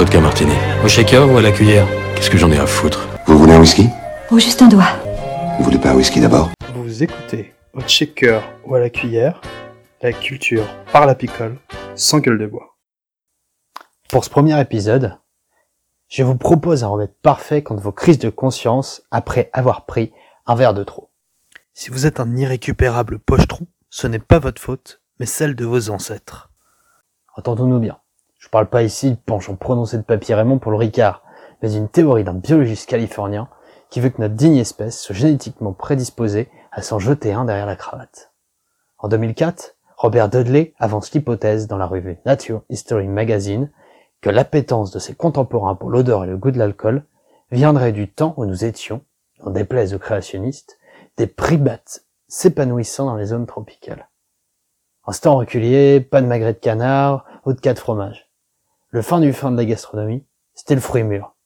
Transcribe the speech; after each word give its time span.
Vodka 0.00 0.18
martini. 0.18 0.54
Au 0.82 0.88
shaker 0.88 1.30
ou 1.30 1.36
à 1.36 1.42
la 1.42 1.52
cuillère 1.52 1.86
Qu'est-ce 2.14 2.30
que 2.30 2.38
j'en 2.38 2.50
ai 2.50 2.56
à 2.56 2.66
foutre 2.66 3.06
Vous 3.26 3.36
voulez 3.36 3.52
un 3.52 3.60
whisky? 3.60 3.90
Oh, 4.30 4.38
juste 4.38 4.62
un 4.62 4.68
doigt. 4.68 4.96
Vous 5.58 5.64
voulez 5.64 5.76
pas 5.76 5.90
un 5.90 5.94
whisky 5.94 6.22
d'abord? 6.22 6.48
Vous 6.72 7.02
écoutez 7.02 7.52
au 7.74 7.80
shaker 7.86 8.42
ou 8.64 8.74
à 8.74 8.80
la 8.80 8.88
cuillère 8.88 9.42
la 10.00 10.14
culture 10.14 10.64
par 10.90 11.04
la 11.04 11.14
picole 11.14 11.58
sans 11.96 12.18
gueule 12.18 12.38
de 12.38 12.46
bois. 12.46 12.78
Pour 14.08 14.24
ce 14.24 14.30
premier 14.30 14.58
épisode, 14.58 15.18
je 16.08 16.22
vous 16.22 16.34
propose 16.34 16.82
un 16.82 16.88
remède 16.88 17.12
parfait 17.20 17.62
contre 17.62 17.82
vos 17.82 17.92
crises 17.92 18.18
de 18.18 18.30
conscience 18.30 19.02
après 19.10 19.50
avoir 19.52 19.84
pris 19.84 20.14
un 20.46 20.54
verre 20.54 20.72
de 20.72 20.82
trop. 20.82 21.10
Si 21.74 21.90
vous 21.90 22.06
êtes 22.06 22.20
un 22.20 22.36
irrécupérable 22.36 23.18
pochetron, 23.18 23.66
ce 23.90 24.06
n'est 24.06 24.18
pas 24.18 24.38
votre 24.38 24.62
faute, 24.62 25.02
mais 25.18 25.26
celle 25.26 25.54
de 25.54 25.66
vos 25.66 25.90
ancêtres. 25.90 26.50
Entendons-nous 27.36 27.80
bien. 27.80 27.98
Je 28.40 28.48
parle 28.48 28.70
pas 28.70 28.82
ici 28.82 29.10
de 29.10 29.16
penchant 29.16 29.54
prononcé 29.54 29.98
de 29.98 30.02
papy 30.02 30.32
Raymond 30.32 30.58
pour 30.58 30.72
le 30.72 30.78
Ricard, 30.78 31.22
mais 31.62 31.68
d'une 31.68 31.90
théorie 31.90 32.24
d'un 32.24 32.32
biologiste 32.32 32.88
californien 32.88 33.48
qui 33.90 34.00
veut 34.00 34.08
que 34.08 34.20
notre 34.20 34.34
digne 34.34 34.56
espèce 34.56 34.98
soit 34.98 35.14
génétiquement 35.14 35.74
prédisposée 35.74 36.48
à 36.72 36.80
s'en 36.80 36.98
jeter 36.98 37.34
un 37.34 37.44
derrière 37.44 37.66
la 37.66 37.76
cravate. 37.76 38.32
En 38.96 39.08
2004, 39.08 39.76
Robert 39.98 40.30
Dudley 40.30 40.72
avance 40.78 41.12
l'hypothèse 41.12 41.66
dans 41.66 41.76
la 41.76 41.84
revue 41.84 42.16
Nature 42.24 42.62
History 42.70 43.08
Magazine 43.08 43.70
que 44.22 44.30
l'appétence 44.30 44.90
de 44.90 44.98
ses 44.98 45.14
contemporains 45.14 45.74
pour 45.74 45.90
l'odeur 45.90 46.24
et 46.24 46.26
le 46.26 46.38
goût 46.38 46.50
de 46.50 46.58
l'alcool 46.58 47.04
viendrait 47.50 47.92
du 47.92 48.10
temps 48.10 48.32
où 48.38 48.46
nous 48.46 48.64
étions, 48.64 49.02
en 49.40 49.50
déplaise 49.50 49.92
aux 49.92 49.98
créationnistes, 49.98 50.78
des 51.18 51.26
primates 51.26 52.06
s'épanouissant 52.26 53.04
dans 53.04 53.16
les 53.16 53.26
zones 53.26 53.46
tropicales. 53.46 54.08
En 55.04 55.12
temps 55.12 55.36
reculier, 55.36 56.00
pas 56.00 56.22
de 56.22 56.26
magret 56.26 56.54
de 56.54 56.58
canard 56.58 57.26
ou 57.44 57.52
de 57.52 57.60
cas 57.60 57.74
de 57.74 57.78
fromage. 57.78 58.29
Le 58.92 59.02
fin 59.02 59.20
du 59.20 59.32
fin 59.32 59.52
de 59.52 59.56
la 59.56 59.64
gastronomie, 59.64 60.24
c'était 60.52 60.74
le 60.74 60.80
fruit 60.80 61.04
mûr. 61.04 61.36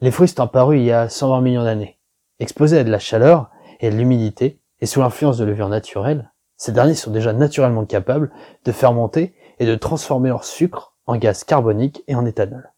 Les 0.00 0.10
fruits 0.10 0.28
sont 0.28 0.42
apparus 0.42 0.78
il 0.78 0.84
y 0.84 0.92
a 0.92 1.08
120 1.08 1.40
millions 1.40 1.64
d'années. 1.64 1.98
Exposés 2.40 2.80
à 2.80 2.84
de 2.84 2.90
la 2.90 2.98
chaleur 2.98 3.50
et 3.80 3.88
de 3.88 3.96
l'humidité, 3.96 4.60
et 4.80 4.86
sous 4.86 5.00
l'influence 5.00 5.38
de 5.38 5.46
levures 5.46 5.70
naturelles, 5.70 6.30
ces 6.58 6.72
derniers 6.72 6.94
sont 6.94 7.10
déjà 7.10 7.32
naturellement 7.32 7.86
capables 7.86 8.30
de 8.66 8.72
fermenter 8.72 9.34
et 9.58 9.64
de 9.64 9.74
transformer 9.76 10.28
leur 10.28 10.44
sucre 10.44 10.94
en 11.06 11.16
gaz 11.16 11.42
carbonique 11.42 12.04
et 12.06 12.14
en 12.14 12.26
éthanol. 12.26 12.70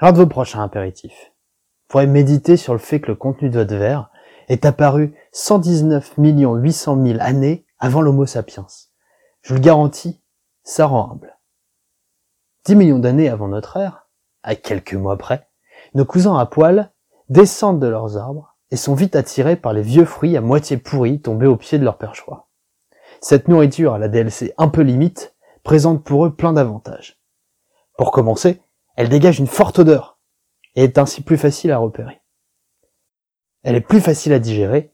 L'un 0.00 0.12
de 0.12 0.18
vos 0.18 0.26
prochains 0.26 0.62
impératifs. 0.62 1.32
Vous 1.32 1.88
pourrez 1.88 2.06
méditer 2.06 2.56
sur 2.56 2.72
le 2.72 2.78
fait 2.78 3.00
que 3.00 3.08
le 3.08 3.16
contenu 3.16 3.50
de 3.50 3.58
votre 3.58 3.74
verre 3.74 4.10
est 4.46 4.64
apparu 4.64 5.12
119 5.32 6.14
800 6.18 7.04
000 7.04 7.18
années 7.20 7.66
avant 7.80 8.00
l'Homo 8.00 8.26
sapiens. 8.26 8.68
Je 9.42 9.48
vous 9.48 9.56
le 9.56 9.60
garantis, 9.60 10.22
ça 10.62 10.86
rend 10.86 11.10
humble. 11.10 11.35
10 12.66 12.74
millions 12.74 12.98
d'années 12.98 13.28
avant 13.28 13.46
notre 13.46 13.76
ère, 13.76 14.08
à 14.42 14.56
quelques 14.56 14.94
mois 14.94 15.16
près, 15.16 15.48
nos 15.94 16.04
cousins 16.04 16.36
à 16.36 16.46
poil 16.46 16.90
descendent 17.28 17.78
de 17.78 17.86
leurs 17.86 18.16
arbres 18.16 18.56
et 18.72 18.76
sont 18.76 18.96
vite 18.96 19.14
attirés 19.14 19.54
par 19.54 19.72
les 19.72 19.82
vieux 19.82 20.04
fruits 20.04 20.36
à 20.36 20.40
moitié 20.40 20.76
pourris 20.76 21.20
tombés 21.20 21.46
au 21.46 21.56
pied 21.56 21.78
de 21.78 21.84
leur 21.84 21.96
perchoir. 21.96 22.48
Cette 23.20 23.46
nourriture 23.46 23.94
à 23.94 24.00
la 24.00 24.08
DLC 24.08 24.52
un 24.58 24.66
peu 24.66 24.80
limite 24.80 25.36
présente 25.62 26.02
pour 26.02 26.26
eux 26.26 26.34
plein 26.34 26.52
d'avantages. 26.52 27.20
Pour 27.96 28.10
commencer, 28.10 28.60
elle 28.96 29.10
dégage 29.10 29.38
une 29.38 29.46
forte 29.46 29.78
odeur 29.78 30.18
et 30.74 30.82
est 30.82 30.98
ainsi 30.98 31.22
plus 31.22 31.38
facile 31.38 31.70
à 31.70 31.78
repérer. 31.78 32.20
Elle 33.62 33.76
est 33.76 33.80
plus 33.80 34.00
facile 34.00 34.32
à 34.32 34.40
digérer 34.40 34.92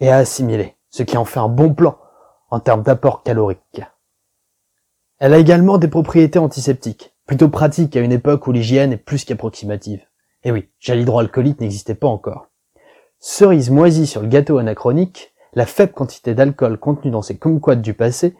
et 0.00 0.10
à 0.10 0.18
assimiler, 0.18 0.76
ce 0.90 1.02
qui 1.02 1.16
en 1.16 1.24
fait 1.24 1.40
un 1.40 1.48
bon 1.48 1.72
plan 1.72 1.98
en 2.50 2.60
termes 2.60 2.82
d'apport 2.82 3.22
calorique. 3.22 3.80
Elle 5.18 5.34
a 5.34 5.38
également 5.38 5.78
des 5.78 5.88
propriétés 5.88 6.38
antiseptiques, 6.38 7.12
plutôt 7.26 7.48
pratiques 7.48 7.96
à 7.96 8.00
une 8.00 8.12
époque 8.12 8.46
où 8.46 8.52
l'hygiène 8.52 8.92
est 8.92 8.96
plus 8.96 9.24
qu'approximative. 9.24 10.00
Et 10.44 10.52
oui, 10.52 10.68
gel 10.78 11.00
hydroalcoolique 11.00 11.60
n'existait 11.60 11.96
pas 11.96 12.06
encore. 12.06 12.50
Cerise 13.18 13.70
moisie 13.70 14.06
sur 14.06 14.22
le 14.22 14.28
gâteau 14.28 14.58
anachronique, 14.58 15.34
la 15.54 15.66
faible 15.66 15.92
quantité 15.92 16.34
d'alcool 16.34 16.78
contenue 16.78 17.10
dans 17.10 17.22
ces 17.22 17.36
kumquats 17.36 17.74
du 17.74 17.94
passé 17.94 18.36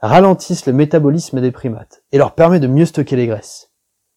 ralentissent 0.00 0.66
le 0.66 0.74
métabolisme 0.74 1.40
des 1.40 1.50
primates 1.50 2.04
et 2.12 2.18
leur 2.18 2.34
permet 2.34 2.60
de 2.60 2.66
mieux 2.66 2.84
stocker 2.84 3.16
les 3.16 3.26
graisses. 3.26 3.70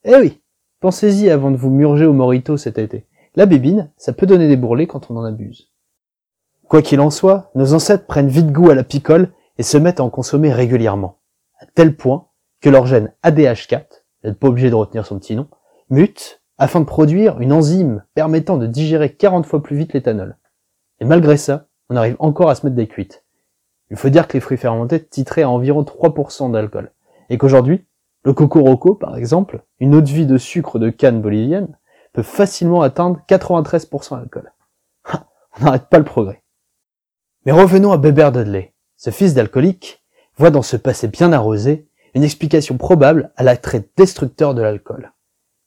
Eh 0.04 0.16
oui, 0.16 0.42
pensez-y 0.82 1.30
avant 1.30 1.52
de 1.52 1.58
vous 1.58 1.70
murger 1.70 2.06
au 2.06 2.14
morito 2.14 2.58
cet 2.58 2.78
été. 2.78 3.06
La 3.36 3.46
bébine, 3.46 3.90
ça 3.96 4.12
peut 4.12 4.26
donner 4.26 4.50
des 4.50 4.58
bourrelets 4.58 4.88
quand 4.88 5.10
on 5.10 5.18
en 5.18 5.24
abuse. 5.24 5.72
Quoi 6.68 6.82
qu'il 6.82 7.00
en 7.00 7.10
soit, 7.10 7.52
nos 7.56 7.74
ancêtres 7.74 8.08
prennent 8.08 8.28
vite 8.28 8.52
goût 8.52 8.70
à 8.70 8.76
la 8.76 8.84
picole 8.84 9.32
et 9.58 9.64
se 9.64 9.78
mettent 9.78 10.00
à 10.02 10.04
en 10.04 10.10
consommer 10.10 10.52
régulièrement, 10.52 11.20
tel 11.74 11.96
point 11.96 12.28
que 12.62 12.70
leur 12.70 12.86
gène 12.86 13.14
ADH4, 13.24 13.86
vous 14.24 14.30
n'êtes 14.30 14.40
pas 14.40 14.48
obligé 14.48 14.70
de 14.70 14.76
retenir 14.76 15.06
son 15.06 15.20
petit 15.20 15.36
nom, 15.36 15.48
mute 15.90 16.42
afin 16.58 16.80
de 16.80 16.86
produire 16.86 17.40
une 17.42 17.54
enzyme 17.54 18.04
permettant 18.14 18.58
de 18.58 18.68
digérer 18.68 19.14
40 19.14 19.46
fois 19.46 19.62
plus 19.62 19.76
vite 19.76 19.94
l'éthanol. 19.94 20.38
Et 21.00 21.06
malgré 21.06 21.38
ça, 21.38 21.68
on 21.90 21.96
arrive 21.96 22.16
encore 22.20 22.50
à 22.50 22.56
se 22.56 22.66
mettre 22.66 22.76
des 22.76 22.88
cuites. 22.88 23.24
Il 23.92 23.98
faut 23.98 24.10
dire 24.10 24.28
que 24.28 24.34
les 24.34 24.40
fruits 24.40 24.58
fermentés 24.58 25.04
titraient 25.04 25.44
à 25.44 25.50
environ 25.50 25.84
3% 25.84 26.52
d'alcool. 26.52 26.92
Et 27.30 27.38
qu'aujourd'hui, 27.38 27.86
le 28.24 28.34
coco 28.34 28.64
roco, 28.64 28.96
par 28.96 29.16
exemple, 29.18 29.64
une 29.80 29.94
eau 29.94 30.02
de 30.02 30.10
vie 30.10 30.26
de 30.26 30.38
sucre 30.38 30.80
de 30.80 30.90
canne 30.90 31.22
bolivienne, 31.22 31.78
peut 32.14 32.24
facilement 32.24 32.82
atteindre 32.82 33.22
93% 33.30 34.18
d'alcool. 34.18 34.52
on 35.60 35.66
n'arrête 35.66 35.90
pas 35.90 36.00
le 36.00 36.06
progrès. 36.06 36.42
Mais 37.46 37.52
revenons 37.52 37.92
à 37.92 37.98
Bébert 37.98 38.32
Dudley. 38.32 38.74
Ce 38.98 39.12
fils 39.12 39.34
d'alcoolique 39.34 40.05
voit 40.38 40.52
dans 40.52 40.62
ce 40.62 40.78
passé 40.78 41.08
bien 41.08 41.34
arrosé 41.34 41.88
une 42.14 42.24
explication 42.24 42.78
probable 42.78 43.32
à 43.36 43.44
l'attrait 43.44 43.90
destructeur 43.98 44.54
de 44.54 44.62
l'alcool. 44.62 45.14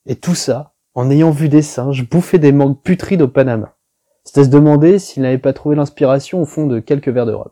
Et 0.06 0.16
tout 0.16 0.34
ça 0.34 0.74
en 0.94 1.10
ayant 1.10 1.30
vu 1.30 1.48
des 1.48 1.62
singes 1.62 2.08
bouffer 2.08 2.38
des 2.38 2.52
mangues 2.52 2.80
putrides 2.80 3.22
au 3.22 3.28
Panama. 3.28 3.76
C'était 4.24 4.44
se 4.44 4.48
demander 4.48 4.98
s'il 4.98 5.22
n'avait 5.22 5.38
pas 5.38 5.52
trouvé 5.52 5.76
l'inspiration 5.76 6.42
au 6.42 6.44
fond 6.44 6.66
de 6.66 6.80
quelques 6.80 7.08
verres 7.08 7.26
de 7.26 7.32
rhum. 7.32 7.50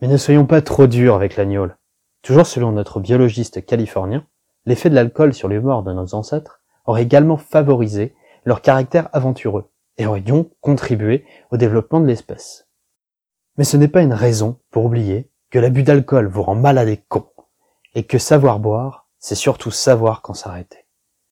Mais 0.00 0.08
ne 0.08 0.16
soyons 0.16 0.46
pas 0.46 0.62
trop 0.62 0.86
durs 0.86 1.14
avec 1.14 1.36
l'agnole. 1.36 1.76
Toujours 2.22 2.46
selon 2.46 2.72
notre 2.72 3.00
biologiste 3.00 3.64
californien, 3.64 4.26
l'effet 4.66 4.90
de 4.90 4.94
l'alcool 4.94 5.34
sur 5.34 5.48
l'humour 5.48 5.82
de 5.82 5.92
nos 5.92 6.14
ancêtres 6.14 6.62
aurait 6.86 7.02
également 7.02 7.36
favorisé 7.36 8.14
leur 8.44 8.62
caractère 8.62 9.08
aventureux 9.12 9.70
et 9.98 10.06
aurait 10.06 10.20
donc 10.20 10.50
contribué 10.60 11.24
au 11.50 11.56
développement 11.56 12.00
de 12.00 12.06
l'espèce. 12.06 12.68
Mais 13.56 13.64
ce 13.64 13.76
n'est 13.76 13.88
pas 13.88 14.02
une 14.02 14.12
raison 14.12 14.58
pour 14.70 14.84
oublier 14.84 15.30
que 15.54 15.60
l'abus 15.60 15.84
d'alcool 15.84 16.26
vous 16.26 16.42
rend 16.42 16.56
malade 16.56 16.88
et 16.88 17.00
con, 17.08 17.28
et 17.94 18.02
que 18.02 18.18
savoir 18.18 18.58
boire, 18.58 19.06
c'est 19.20 19.36
surtout 19.36 19.70
savoir 19.70 20.20
quand 20.20 20.34
s'arrêter. 20.34 20.83